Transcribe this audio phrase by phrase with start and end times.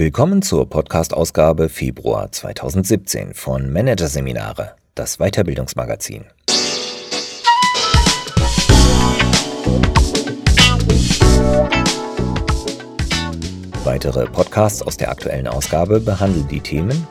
[0.00, 6.24] Willkommen zur Podcast-Ausgabe Februar 2017 von Managerseminare, das Weiterbildungsmagazin.
[13.84, 17.06] Weitere Podcasts aus der aktuellen Ausgabe behandeln die Themen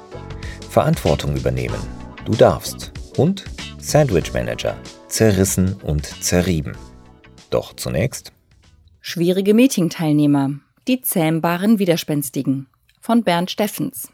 [0.67, 1.77] Verantwortung übernehmen,
[2.25, 3.45] du darfst und
[3.77, 4.75] Sandwich Manager,
[5.07, 6.75] zerrissen und zerrieben.
[7.51, 8.33] Doch zunächst
[8.99, 10.53] Schwierige Meeting-Teilnehmer,
[10.87, 12.65] die zähmbaren Widerspenstigen
[12.99, 14.09] von Bernd Steffens.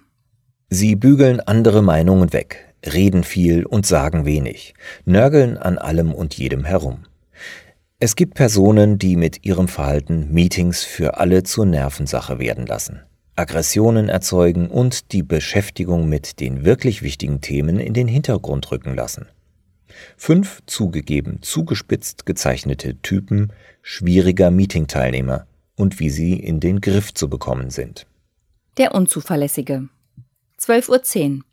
[0.70, 4.74] Sie bügeln andere Meinungen weg, reden viel und sagen wenig,
[5.06, 7.06] nörgeln an allem und jedem herum.
[8.00, 13.02] Es gibt Personen, die mit ihrem Verhalten Meetings für alle zur Nervensache werden lassen,
[13.36, 19.28] Aggressionen erzeugen und die Beschäftigung mit den wirklich wichtigen Themen in den Hintergrund rücken lassen.
[20.18, 27.70] Fünf zugegeben zugespitzt gezeichnete Typen schwieriger Meetingteilnehmer und wie sie in den Griff zu bekommen
[27.70, 28.08] sind.
[28.78, 29.88] Der Unzuverlässige.
[30.60, 31.44] 12.10 Uhr.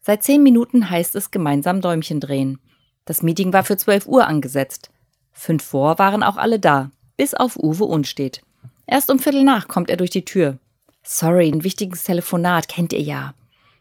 [0.00, 2.58] Seit zehn Minuten heißt es gemeinsam Däumchen drehen.
[3.04, 4.90] Das Meeting war für 12 Uhr angesetzt.
[5.32, 8.40] Fünf vor waren auch alle da, bis auf Uwe Unsteht.
[8.86, 10.58] Erst um Viertel nach kommt er durch die Tür.
[11.02, 13.34] Sorry, ein wichtiges Telefonat kennt ihr ja,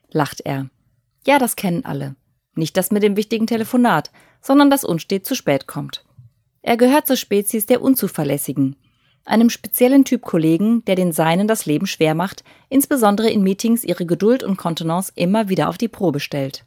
[0.09, 0.69] lacht er.
[1.25, 2.17] Ja, das kennen alle.
[2.55, 6.03] Nicht das mit dem wichtigen Telefonat, sondern dass Unstet zu spät kommt.
[6.61, 8.75] Er gehört zur Spezies der Unzuverlässigen,
[9.25, 14.05] einem speziellen Typ Kollegen, der den Seinen das Leben schwer macht, insbesondere in Meetings ihre
[14.05, 16.65] Geduld und Kontenance immer wieder auf die Probe stellt.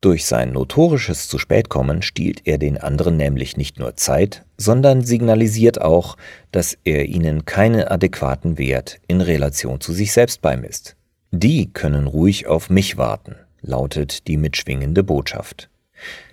[0.00, 5.02] Durch sein notorisches zu spät kommen stiehlt er den anderen nämlich nicht nur Zeit, sondern
[5.02, 6.16] signalisiert auch,
[6.52, 10.96] dass er ihnen keinen adäquaten Wert in Relation zu sich selbst beimisst.
[11.30, 15.68] Die können ruhig auf mich warten lautet die mitschwingende Botschaft.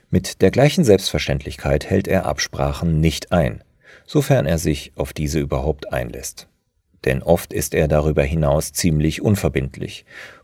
[0.09, 3.63] Mit der gleichen Selbstverständlichkeit hält er Absprachen nicht ein,
[4.11, 6.49] sofern er sich auf diese überhaupt einlässt.
[7.05, 10.03] Denn oft ist er darüber hinaus ziemlich unverbindlich,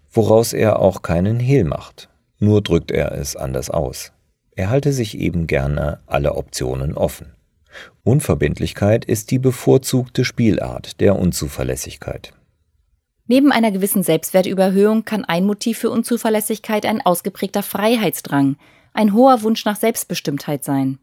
[0.09, 2.08] woraus er auch keinen Hehl macht,
[2.40, 4.14] nur drückt er es anders aus.
[4.56, 7.34] Er halte sich eben gerne alle Optionen offen.
[8.06, 12.31] Unverbindlichkeit ist die bevorzugte Spielart der Unzuverlässigkeit.
[13.28, 18.56] Neben einer gewissen Selbstwertüberhöhung kann ein Motiv für Unzuverlässigkeit ein ausgeprägter Freiheitsdrang,
[18.94, 21.00] ein hoher Wunsch nach Selbstbestimmtheit sein.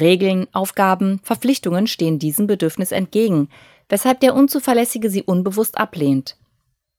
[0.00, 3.48] Regeln, Aufgaben, Verpflichtungen stehen diesem Bedürfnis entgegen,
[3.88, 6.36] weshalb der Unzuverlässige sie unbewusst ablehnt.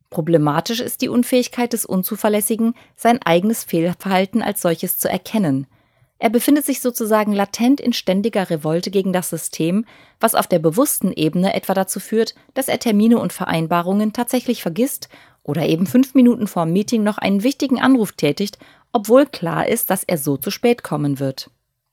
[0.10, 5.68] Problematisch ist die Unfähigkeit des Unzuverlässigen, sein eigenes Fehlverhalten als solches zu erkennen–
[6.22, 9.86] er befindet sich sozusagen latent in ständiger Revolte gegen das System,
[10.20, 15.08] was auf der bewussten Ebene etwa dazu führt, dass er Termine und Vereinbarungen tatsächlich vergisst
[15.44, 18.60] oder eben fünf Minuten vor dem Meeting noch einen wichtigen Anruf tätigt,
[18.92, 21.50] obwohl klar ist, dass er so zu spät kommen wird.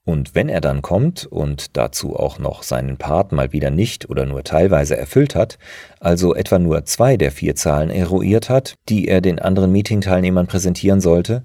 [0.07, 4.25] Und wenn er dann kommt und dazu auch noch seinen Part mal wieder nicht oder
[4.25, 5.59] nur teilweise erfüllt hat,
[5.99, 11.01] also etwa nur zwei der vier Zahlen eruiert hat, die er den anderen Meetingteilnehmern präsentieren
[11.01, 11.43] sollte,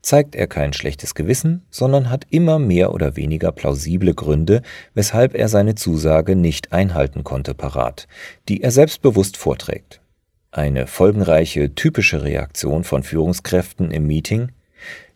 [0.00, 4.62] zeigt er kein schlechtes Gewissen, sondern hat immer mehr oder weniger plausible Gründe,
[4.94, 8.06] weshalb er seine Zusage nicht einhalten konnte, parat,
[8.48, 10.00] die er selbstbewusst vorträgt.
[10.52, 14.52] Eine folgenreiche, typische Reaktion von Führungskräften im Meeting,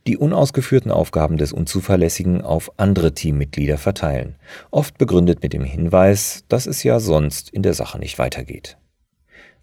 [0.08, 4.36] die unausgeführten Aufgaben des Unzuverlässigen auf andere Teammitglieder verteilen,
[4.70, 8.78] oft begründet mit dem Hinweis, dass es ja sonst in der Sache nicht weitergeht.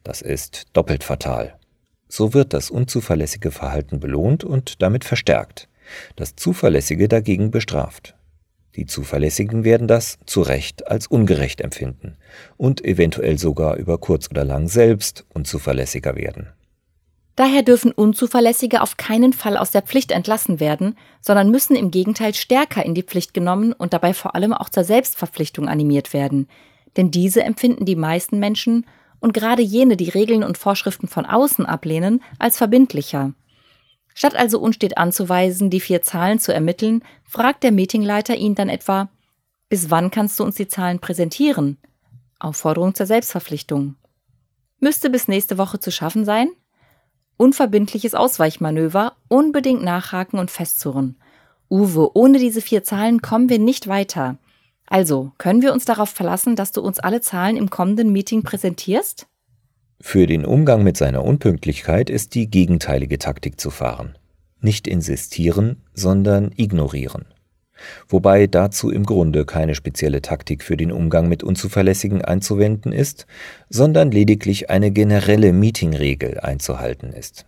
[0.03, 1.55] Das ist doppelt fatal.
[2.07, 5.67] So wird das unzuverlässige Verhalten belohnt und damit verstärkt,
[6.15, 8.15] das Zuverlässige dagegen bestraft.
[8.75, 12.17] Die Zuverlässigen werden das zu Recht als ungerecht empfinden
[12.55, 16.49] und eventuell sogar über kurz oder lang selbst unzuverlässiger werden.
[17.35, 22.33] Daher dürfen Unzuverlässige auf keinen Fall aus der Pflicht entlassen werden, sondern müssen im Gegenteil
[22.33, 26.47] stärker in die Pflicht genommen und dabei vor allem auch zur Selbstverpflichtung animiert werden.
[26.95, 28.85] Denn diese empfinden die meisten Menschen
[29.19, 33.33] und gerade jene, die Regeln und Vorschriften von außen ablehnen, als verbindlicher.
[34.13, 39.09] Statt also unstet anzuweisen, die vier Zahlen zu ermitteln, fragt der Meetingleiter ihn dann etwa,
[39.67, 41.77] bis wann kannst du uns die Zahlen präsentieren?
[42.39, 43.95] Aufforderung zur Selbstverpflichtung.
[44.79, 46.49] Müsste bis nächste Woche zu schaffen sein?
[47.37, 51.17] Unverbindliches Ausweichmanöver, unbedingt nachhaken und festzurren.
[51.69, 54.37] Uwe, ohne diese vier Zahlen kommen wir nicht weiter.
[54.87, 59.27] Also, können wir uns darauf verlassen, dass du uns alle Zahlen im kommenden Meeting präsentierst?
[59.99, 64.17] Für den Umgang mit seiner Unpünktlichkeit ist die gegenteilige Taktik zu fahren.
[64.59, 67.25] Nicht insistieren, sondern ignorieren.
[68.07, 73.27] Wobei dazu im Grunde keine spezielle Taktik für den Umgang mit Unzuverlässigen einzuwenden ist,
[73.69, 77.45] sondern lediglich eine generelle Meetingregel einzuhalten ist.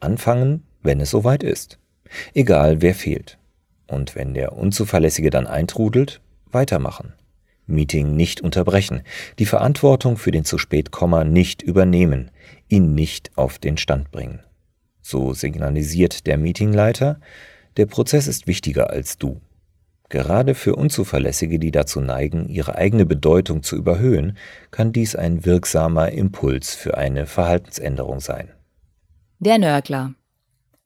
[0.00, 1.78] Anfangen, wenn es soweit ist.
[2.34, 3.38] Egal wer fehlt.
[3.86, 6.20] Und wenn der Unzuverlässige dann eintrudelt,
[6.50, 7.12] weitermachen.
[7.66, 9.02] Meeting nicht unterbrechen,
[9.38, 12.30] die Verantwortung für den zu spät Komma nicht übernehmen,
[12.68, 14.40] ihn nicht auf den Stand bringen.
[15.00, 17.20] So signalisiert der Meetingleiter,
[17.76, 19.40] der Prozess ist wichtiger als du.
[20.14, 24.38] Gerade für Unzuverlässige, die dazu neigen, ihre eigene Bedeutung zu überhöhen,
[24.70, 28.52] kann dies ein wirksamer Impuls für eine Verhaltensänderung sein.
[29.40, 30.14] Der Nörgler.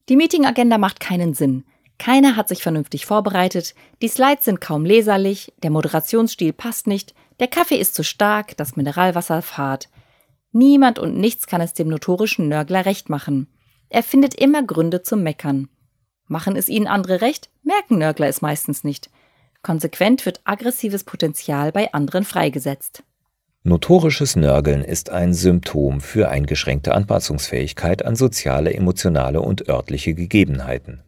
[0.09, 1.65] Die Meetingagenda macht keinen Sinn.
[1.99, 7.49] Keiner hat sich vernünftig vorbereitet, die Slides sind kaum leserlich, der Moderationsstil passt nicht, der
[7.49, 9.91] Kaffee ist zu stark, das Mineralwasser fad.
[10.53, 13.47] Niemand und nichts kann es dem notorischen Nörgler recht machen.
[13.91, 15.69] Er findet immer Gründe zum Meckern.
[16.29, 19.11] Machen es ihnen andere recht, merken Nörgler es meistens nicht.
[19.63, 23.03] Konsequent wird aggressives Potenzial bei anderen freigesetzt.
[23.65, 31.03] Notorisches Nörgeln ist ein Symptom für eingeschränkte Anpassungsfähigkeit an soziale, emotionale und örtliche Gegebenheiten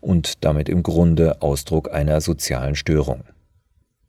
[0.00, 3.24] und damit im Grunde Ausdruck einer sozialen Störung.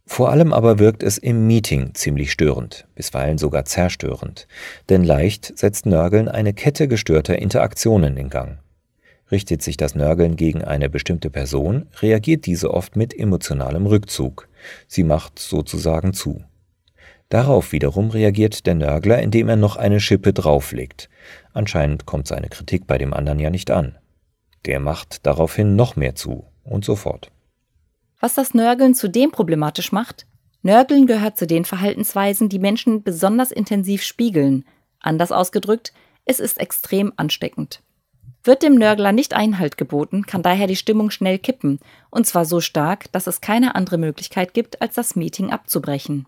[0.06, 4.48] Vor allem aber wirkt es im Meeting ziemlich störend, bisweilen sogar zerstörend,
[4.90, 8.60] denn leicht setzt Nörgeln eine Kette gestörter Interaktionen in Gang.
[9.34, 14.48] Richtet sich das Nörgeln gegen eine bestimmte Person, reagiert diese oft mit emotionalem Rückzug.
[14.88, 16.44] Sie macht sozusagen zu.
[17.30, 21.10] Darauf wiederum reagiert der Nörgler, indem er noch eine Schippe drauflegt.
[21.52, 23.98] Anscheinend kommt seine Kritik bei dem anderen ja nicht an.
[24.68, 27.32] Der macht daraufhin noch mehr zu und so fort.
[28.20, 30.28] Was das Nörgeln zudem problematisch macht?
[30.62, 34.64] Nörgeln gehört zu den Verhaltensweisen, die Menschen besonders intensiv spiegeln.
[35.00, 35.92] Anders ausgedrückt,
[36.24, 37.82] es ist extrem ansteckend.
[38.45, 41.80] Wird dem Nörgler nicht Einhalt geboten, kann daher die Stimmung schnell kippen,
[42.10, 46.25] und zwar so stark, dass es keine andere Möglichkeit gibt, als das Meeting abzubrechen.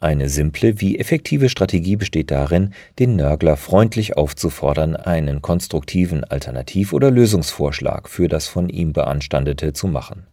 [0.00, 7.10] Eine simple wie effektive Strategie besteht darin, den Nörgler freundlich aufzufordern, einen konstruktiven Alternativ- oder
[7.10, 10.26] Lösungsvorschlag für das von ihm beanstandete zu machen.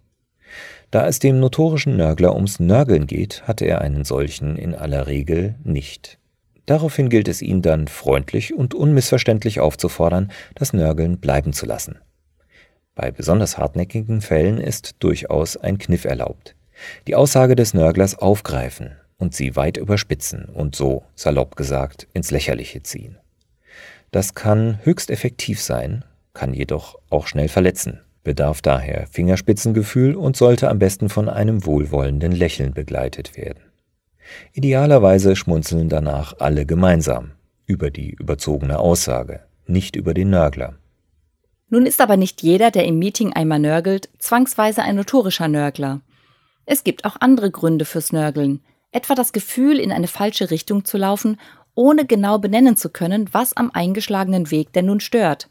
[0.92, 5.56] Da es dem notorischen Nörgler ums Nörgeln geht, hat er einen solchen in aller Regel
[5.64, 6.20] nicht.
[6.66, 12.00] Daraufhin gilt es ihn dann freundlich und unmissverständlich aufzufordern, das Nörgeln bleiben zu lassen.
[12.96, 16.56] Bei besonders hartnäckigen Fällen ist durchaus ein Kniff erlaubt.
[17.08, 22.84] Die Aussage des Nörglers aufgreifen und sie weit überspitzen und so, salopp gesagt, ins Lächerliche
[22.84, 23.18] ziehen.
[24.12, 30.70] Das kann höchst effektiv sein, kann jedoch auch schnell verletzen, bedarf daher Fingerspitzengefühl und sollte
[30.70, 33.62] am besten von einem wohlwollenden Lächeln begleitet werden.
[34.54, 37.32] Idealerweise schmunzeln danach alle gemeinsam
[37.66, 40.76] über die überzogene Aussage, nicht über den Nörgler.
[41.70, 46.02] Nun ist aber nicht jeder, der im Meeting einmal nörgelt, zwangsweise ein notorischer Nörgler.
[46.66, 48.62] Es gibt auch andere Gründe fürs Nörgeln,
[48.92, 51.38] etwa das Gefühl, in eine falsche Richtung zu laufen,
[51.74, 55.50] ohne genau benennen zu können, was am eingeschlagenen Weg denn nun stört.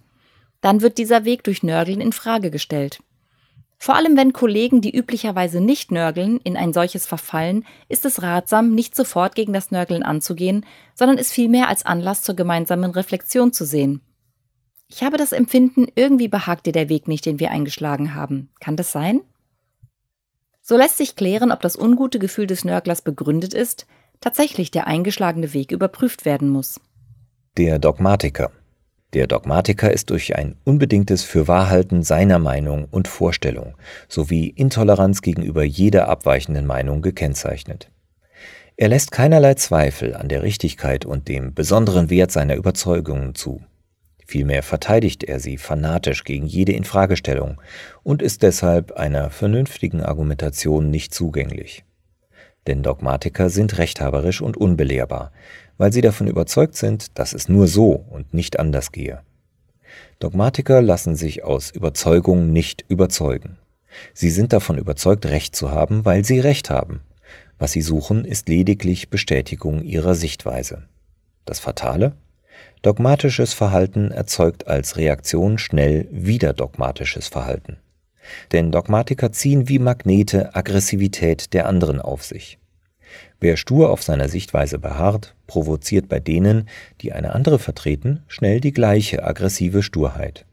[0.60, 3.00] Dann wird dieser Weg durch Nörgeln in Frage gestellt.
[3.78, 8.74] Vor allem wenn Kollegen, die üblicherweise nicht nörgeln, in ein solches verfallen, ist es ratsam,
[8.74, 13.64] nicht sofort gegen das Nörgeln anzugehen, sondern es vielmehr als Anlass zur gemeinsamen Reflexion zu
[13.64, 14.00] sehen.
[14.88, 18.50] Ich habe das Empfinden, irgendwie behagt dir der Weg nicht, den wir eingeschlagen haben.
[18.60, 19.20] Kann das sein?
[20.62, 23.86] So lässt sich klären, ob das ungute Gefühl des Nörglers begründet ist,
[24.20, 26.80] tatsächlich der eingeschlagene Weg überprüft werden muss.
[27.58, 28.50] Der Dogmatiker
[29.14, 33.74] der Dogmatiker ist durch ein unbedingtes Fürwahrhalten seiner Meinung und Vorstellung
[34.08, 37.90] sowie Intoleranz gegenüber jeder abweichenden Meinung gekennzeichnet.
[38.76, 43.62] Er lässt keinerlei Zweifel an der Richtigkeit und dem besonderen Wert seiner Überzeugungen zu.
[44.26, 47.60] Vielmehr verteidigt er sie fanatisch gegen jede Infragestellung
[48.02, 51.84] und ist deshalb einer vernünftigen Argumentation nicht zugänglich.
[52.66, 55.32] Denn Dogmatiker sind rechthaberisch und unbelehrbar,
[55.76, 59.20] weil sie davon überzeugt sind, dass es nur so und nicht anders gehe.
[60.18, 63.58] Dogmatiker lassen sich aus Überzeugung nicht überzeugen.
[64.12, 67.00] Sie sind davon überzeugt, Recht zu haben, weil sie Recht haben.
[67.58, 70.84] Was sie suchen, ist lediglich Bestätigung ihrer Sichtweise.
[71.44, 72.16] Das Fatale?
[72.82, 77.78] Dogmatisches Verhalten erzeugt als Reaktion schnell wieder dogmatisches Verhalten.
[78.52, 82.58] Denn Dogmatiker ziehen wie Magnete Aggressivität der anderen auf sich.
[83.40, 86.68] Wer stur auf seiner Sichtweise beharrt, provoziert bei denen,
[87.00, 90.46] die eine andere vertreten, schnell die gleiche aggressive Sturheit.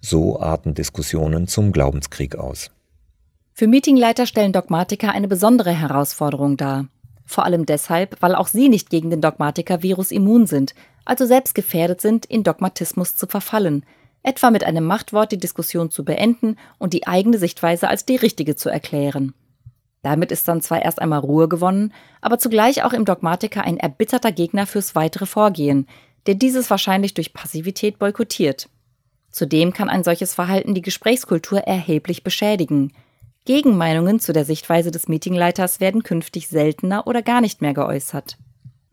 [0.00, 2.70] So arten Diskussionen zum Glaubenskrieg aus.
[3.52, 6.88] Für Meetingleiter stellen Dogmatiker eine besondere Herausforderung dar.
[7.24, 12.00] Vor allem deshalb, weil auch sie nicht gegen den Dogmatiker-Virus immun sind, also selbst gefährdet
[12.00, 13.84] sind, in Dogmatismus zu verfallen,
[14.26, 18.56] etwa mit einem Machtwort die Diskussion zu beenden und die eigene Sichtweise als die richtige
[18.56, 19.34] zu erklären.
[20.02, 24.32] Damit ist dann zwar erst einmal Ruhe gewonnen, aber zugleich auch im Dogmatiker ein erbitterter
[24.32, 25.88] Gegner fürs weitere Vorgehen,
[26.26, 28.68] der dieses wahrscheinlich durch Passivität boykottiert.
[29.30, 32.92] Zudem kann ein solches Verhalten die Gesprächskultur erheblich beschädigen.
[33.44, 38.38] Gegenmeinungen zu der Sichtweise des Meetingleiters werden künftig seltener oder gar nicht mehr geäußert.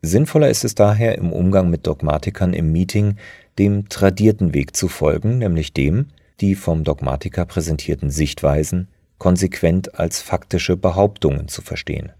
[0.06, 3.16] Sinnvoller ist es daher im Umgang mit Dogmatikern im Meeting,
[3.58, 6.08] dem tradierten Weg zu folgen, nämlich dem,
[6.40, 12.12] die vom Dogmatiker präsentierten Sichtweisen konsequent als faktische Behauptungen zu verstehen.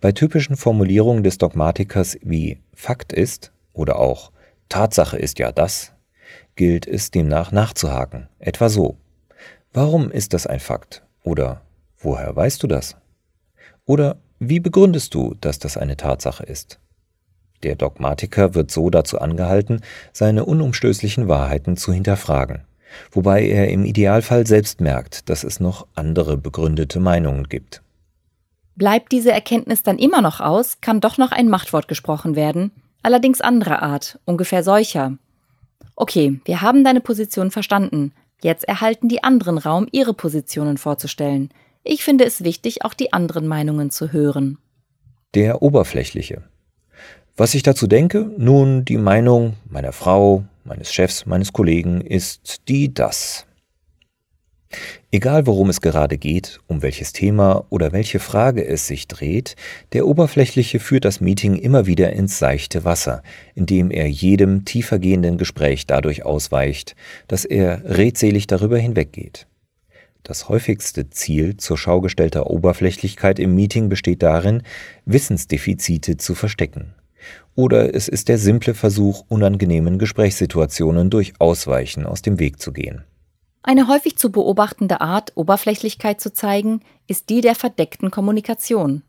[0.00, 4.30] Bei typischen Formulierungen des Dogmatikers wie Fakt ist oder auch
[4.68, 5.92] Tatsache ist ja das,
[6.56, 8.96] gilt es demnach nachzuhaken, etwa so.
[9.72, 11.02] Warum ist das ein Fakt?
[11.24, 11.62] Oder
[11.98, 12.96] woher weißt du das?
[13.86, 16.78] Oder wie begründest du, dass das eine Tatsache ist?
[17.62, 22.62] Der Dogmatiker wird so dazu angehalten, seine unumstößlichen Wahrheiten zu hinterfragen,
[23.10, 27.82] wobei er im Idealfall selbst merkt, dass es noch andere begründete Meinungen gibt.
[28.74, 33.40] Bleibt diese Erkenntnis dann immer noch aus, kann doch noch ein Machtwort gesprochen werden, allerdings
[33.40, 35.18] anderer Art, ungefähr solcher.
[35.94, 41.50] Okay, wir haben deine Position verstanden, jetzt erhalten die anderen Raum, ihre Positionen vorzustellen.
[41.84, 44.58] Ich finde es wichtig, auch die anderen Meinungen zu hören.
[45.34, 46.42] Der oberflächliche.
[47.34, 48.30] Was ich dazu denke?
[48.36, 53.46] Nun, die Meinung meiner Frau, meines Chefs, meines Kollegen ist die das.
[55.10, 59.56] Egal worum es gerade geht, um welches Thema oder welche Frage es sich dreht,
[59.94, 63.22] der Oberflächliche führt das Meeting immer wieder ins seichte Wasser,
[63.54, 66.96] indem er jedem tiefergehenden Gespräch dadurch ausweicht,
[67.28, 69.46] dass er redselig darüber hinweggeht.
[70.22, 74.62] Das häufigste Ziel zur Schau gestellter Oberflächlichkeit im Meeting besteht darin,
[75.06, 76.94] Wissensdefizite zu verstecken.
[77.54, 83.04] Oder es ist der simple Versuch, unangenehmen Gesprächssituationen durch Ausweichen aus dem Weg zu gehen.
[83.62, 89.02] Eine häufig zu beobachtende Art, Oberflächlichkeit zu zeigen, ist die der verdeckten Kommunikation.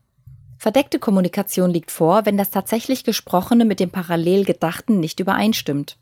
[0.57, 5.97] Verdeckte Kommunikation liegt vor, wenn das tatsächlich Gesprochene mit dem parallel Gedachten nicht übereinstimmt.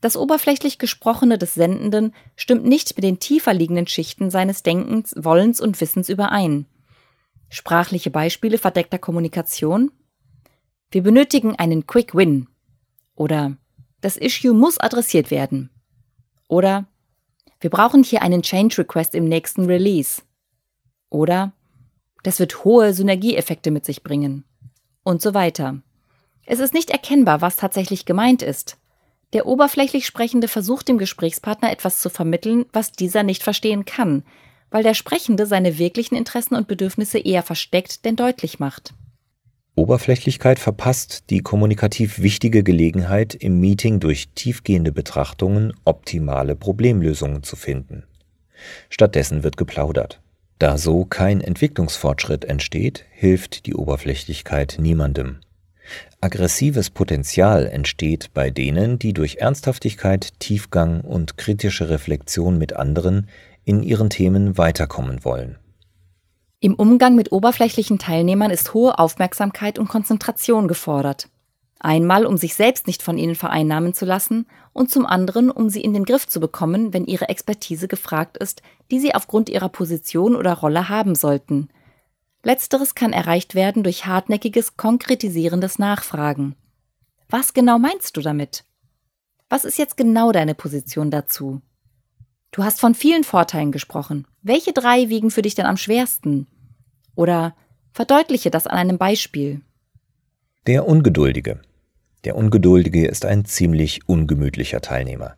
[0.00, 5.60] Das oberflächlich Gesprochene des Sendenden stimmt nicht mit den tiefer liegenden Schichten seines Denkens, Wollens
[5.60, 6.66] und Wissens überein.
[7.48, 9.90] Sprachliche Beispiele verdeckter Kommunikation
[10.90, 12.48] Wir benötigen einen Quick Win
[13.14, 13.56] oder
[14.00, 15.70] Das Issue muss adressiert werden
[16.48, 16.86] oder
[17.60, 20.22] wir brauchen hier einen Change Request im nächsten Release.
[21.10, 21.52] Oder
[22.22, 24.44] das wird hohe Synergieeffekte mit sich bringen.
[25.02, 25.80] Und so weiter.
[26.46, 28.78] Es ist nicht erkennbar, was tatsächlich gemeint ist.
[29.32, 34.24] Der oberflächlich Sprechende versucht dem Gesprächspartner etwas zu vermitteln, was dieser nicht verstehen kann,
[34.70, 38.94] weil der Sprechende seine wirklichen Interessen und Bedürfnisse eher versteckt denn deutlich macht.
[39.78, 48.02] Oberflächlichkeit verpasst die kommunikativ wichtige Gelegenheit, im Meeting durch tiefgehende Betrachtungen optimale Problemlösungen zu finden.
[48.90, 50.20] Stattdessen wird geplaudert.
[50.58, 55.38] Da so kein Entwicklungsfortschritt entsteht, hilft die Oberflächlichkeit niemandem.
[56.20, 63.28] Aggressives Potenzial entsteht bei denen, die durch Ernsthaftigkeit, Tiefgang und kritische Reflexion mit anderen
[63.64, 65.56] in ihren Themen weiterkommen wollen.
[66.60, 71.28] Im Umgang mit oberflächlichen Teilnehmern ist hohe Aufmerksamkeit und Konzentration gefordert.
[71.78, 75.80] Einmal, um sich selbst nicht von ihnen vereinnahmen zu lassen und zum anderen, um sie
[75.80, 80.34] in den Griff zu bekommen, wenn ihre Expertise gefragt ist, die sie aufgrund ihrer Position
[80.34, 81.68] oder Rolle haben sollten.
[82.42, 86.56] Letzteres kann erreicht werden durch hartnäckiges, konkretisierendes Nachfragen.
[87.28, 88.64] Was genau meinst du damit?
[89.48, 91.60] Was ist jetzt genau deine Position dazu?
[92.50, 94.26] Du hast von vielen Vorteilen gesprochen.
[94.42, 96.46] Welche drei wiegen für dich denn am schwersten?
[97.14, 97.54] Oder
[97.92, 99.60] verdeutliche das an einem Beispiel.
[100.66, 101.60] Der Ungeduldige.
[102.24, 105.36] Der Ungeduldige ist ein ziemlich ungemütlicher Teilnehmer.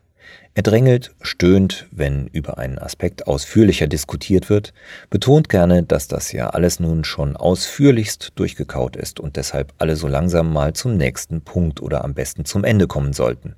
[0.53, 4.73] Er drängelt, stöhnt, wenn über einen Aspekt ausführlicher diskutiert wird,
[5.09, 10.07] betont gerne, dass das ja alles nun schon ausführlichst durchgekaut ist und deshalb alle so
[10.07, 13.55] langsam mal zum nächsten Punkt oder am besten zum Ende kommen sollten.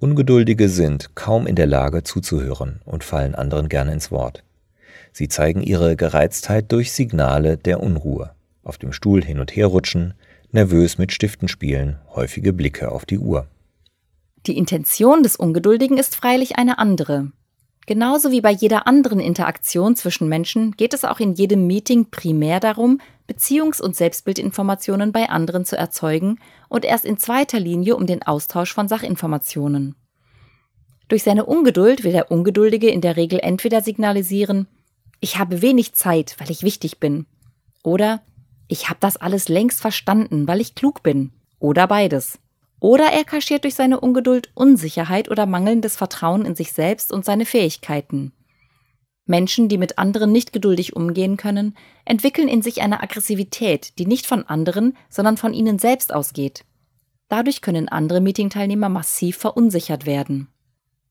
[0.00, 4.44] Ungeduldige sind kaum in der Lage zuzuhören und fallen anderen gerne ins Wort.
[5.12, 8.32] Sie zeigen ihre Gereiztheit durch Signale der Unruhe.
[8.64, 10.14] Auf dem Stuhl hin und her rutschen,
[10.50, 13.46] nervös mit Stiften spielen, häufige Blicke auf die Uhr.
[14.46, 17.32] Die Intention des Ungeduldigen ist freilich eine andere.
[17.86, 22.58] Genauso wie bei jeder anderen Interaktion zwischen Menschen geht es auch in jedem Meeting primär
[22.60, 26.38] darum, Beziehungs- und Selbstbildinformationen bei anderen zu erzeugen
[26.68, 29.96] und erst in zweiter Linie um den Austausch von Sachinformationen.
[31.08, 34.66] Durch seine Ungeduld will der Ungeduldige in der Regel entweder signalisieren,
[35.20, 37.26] ich habe wenig Zeit, weil ich wichtig bin,
[37.82, 38.22] oder
[38.68, 42.38] ich habe das alles längst verstanden, weil ich klug bin, oder beides.
[42.84, 47.46] Oder er kaschiert durch seine Ungeduld Unsicherheit oder mangelndes Vertrauen in sich selbst und seine
[47.46, 48.32] Fähigkeiten.
[49.24, 54.26] Menschen, die mit anderen nicht geduldig umgehen können, entwickeln in sich eine Aggressivität, die nicht
[54.26, 56.66] von anderen, sondern von ihnen selbst ausgeht.
[57.30, 60.48] Dadurch können andere Meetingteilnehmer massiv verunsichert werden.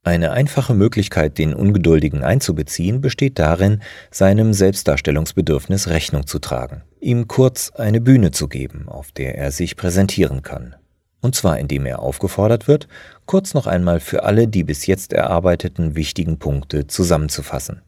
[0.03, 7.72] Eine einfache Möglichkeit, den Ungeduldigen einzubeziehen, besteht darin, seinem Selbstdarstellungsbedürfnis Rechnung zu tragen, ihm kurz
[7.72, 10.75] eine Bühne zu geben, auf der er sich präsentieren kann.
[11.24, 12.89] Und zwar indem er aufgefordert wird,
[13.25, 17.82] kurz noch einmal für alle die bis jetzt erarbeiteten wichtigen Punkte zusammenzufassen.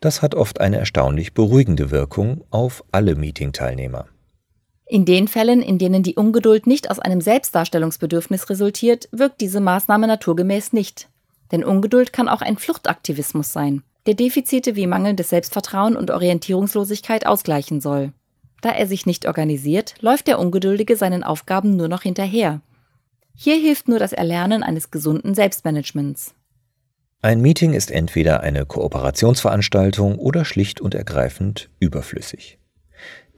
[0.00, 4.08] Das hat oft eine erstaunlich beruhigende Wirkung auf alle Meeting-Teilnehmer.
[4.84, 10.06] In den Fällen, in denen die Ungeduld nicht aus einem Selbstdarstellungsbedürfnis resultiert, wirkt diese Maßnahme
[10.06, 11.08] naturgemäß nicht.
[11.52, 17.80] Denn Ungeduld kann auch ein Fluchtaktivismus sein, der Defizite wie mangelndes Selbstvertrauen und Orientierungslosigkeit ausgleichen
[17.80, 18.12] soll.
[18.60, 22.60] Da er sich nicht organisiert, läuft der Ungeduldige seinen Aufgaben nur noch hinterher.
[23.34, 26.34] Hier hilft nur das Erlernen eines gesunden Selbstmanagements.
[27.22, 32.58] Ein Meeting ist entweder eine Kooperationsveranstaltung oder schlicht und ergreifend überflüssig.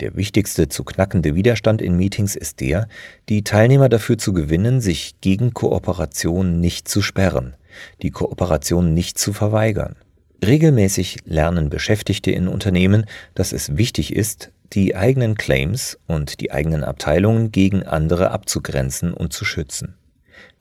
[0.01, 2.89] Der wichtigste zu knackende Widerstand in Meetings ist der,
[3.29, 7.57] die Teilnehmer dafür zu gewinnen, sich gegen Kooperation nicht zu sperren,
[8.03, 9.97] die Kooperation nicht zu verweigern.
[10.45, 16.85] Regelmäßig lernen Beschäftigte in Unternehmen, dass es wichtig ist, die eigenen Claims und die eigenen
[16.85, 19.97] Abteilungen gegen andere abzugrenzen und zu schützen.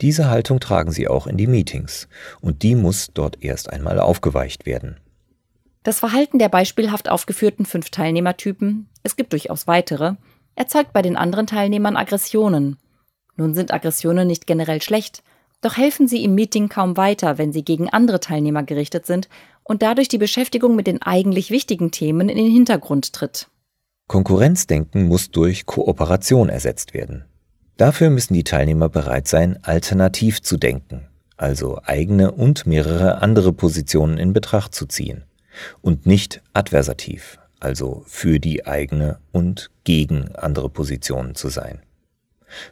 [0.01, 2.07] Diese Haltung tragen sie auch in die Meetings,
[2.41, 4.99] und die muss dort erst einmal aufgeweicht werden.
[5.83, 10.15] Das Verhalten der beispielhaft aufgeführten fünf Teilnehmertypen, es gibt durchaus weitere,
[10.55, 12.77] erzeugt bei den anderen Teilnehmern Aggressionen.
[13.35, 15.23] Nun sind Aggressionen nicht generell schlecht,
[15.61, 19.29] doch helfen sie im Meeting kaum weiter, wenn sie gegen andere Teilnehmer gerichtet sind
[19.63, 23.47] und dadurch die Beschäftigung mit den eigentlich wichtigen Themen in den Hintergrund tritt.
[24.11, 27.23] Konkurrenzdenken muss durch Kooperation ersetzt werden.
[27.77, 34.17] Dafür müssen die Teilnehmer bereit sein, alternativ zu denken, also eigene und mehrere andere Positionen
[34.17, 35.23] in Betracht zu ziehen
[35.79, 41.79] und nicht adversativ, also für die eigene und gegen andere Positionen zu sein.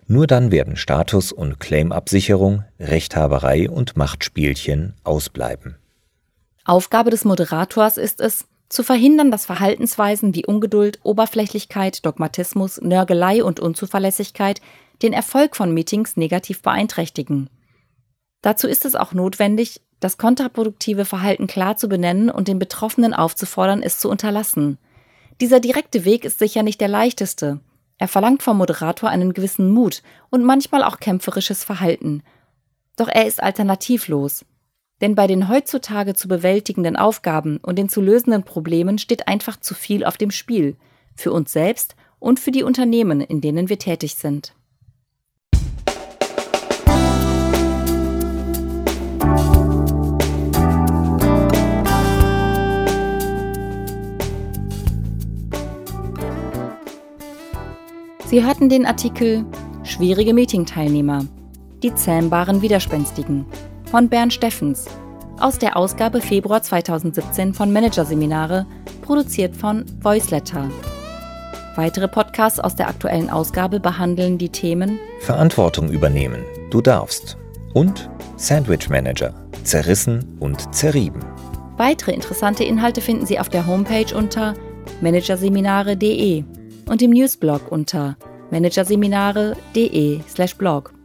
[0.08, 5.77] Nur dann werden Status- und Claimabsicherung, Rechthaberei und Machtspielchen ausbleiben.
[6.65, 13.60] Aufgabe des Moderators ist es, zu verhindern, dass Verhaltensweisen wie Ungeduld, Oberflächlichkeit, Dogmatismus, Nörgelei und
[13.60, 14.62] Unzuverlässigkeit
[15.01, 17.49] den Erfolg von Meetings negativ beeinträchtigen.
[18.41, 23.82] Dazu ist es auch notwendig, das kontraproduktive Verhalten klar zu benennen und den Betroffenen aufzufordern,
[23.82, 24.77] es zu unterlassen.
[25.41, 27.60] Dieser direkte Weg ist sicher nicht der leichteste.
[27.97, 32.23] Er verlangt vom Moderator einen gewissen Mut und manchmal auch kämpferisches Verhalten.
[32.95, 34.45] Doch er ist alternativlos.
[35.01, 39.73] Denn bei den heutzutage zu bewältigenden Aufgaben und den zu lösenden Problemen steht einfach zu
[39.73, 40.75] viel auf dem Spiel,
[41.15, 44.53] für uns selbst und für die Unternehmen, in denen wir tätig sind.
[58.25, 59.43] Sie hörten den Artikel
[59.83, 61.25] Schwierige Meeting-Teilnehmer,
[61.81, 63.47] die zähmbaren Widerspenstigen
[63.89, 64.86] von Bernd Steffens
[65.39, 68.65] aus der Ausgabe Februar 2017 von Managerseminare,
[69.02, 70.69] produziert von Voiceletter.
[71.75, 77.38] Weitere Podcasts aus der aktuellen Ausgabe behandeln die Themen Verantwortung übernehmen, du darfst
[77.73, 81.21] und Sandwich Manager, zerrissen und zerrieben.
[81.78, 84.54] Weitere interessante Inhalte finden Sie auf der Homepage unter
[85.02, 86.43] managerseminare.de
[86.86, 88.17] und im Newsblog unter
[88.52, 90.98] managerseminare.de/blog.